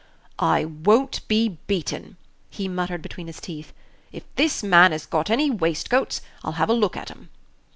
"I 0.39 0.65
won't 0.65 1.21
he 1.29 1.59
beaten," 1.67 2.17
he 2.49 2.67
muttered 2.67 3.03
between 3.03 3.27
his 3.27 3.39
teeth. 3.39 3.71
"If 4.11 4.23
this 4.33 4.63
man 4.63 4.93
has 4.93 5.05
got 5.05 5.29
any 5.29 5.51
waistcoats, 5.51 6.21
I'll 6.43 6.53
have 6.53 6.69
a 6.69 6.73
look 6.73 6.97
at 6.97 7.11
'em." 7.11 7.29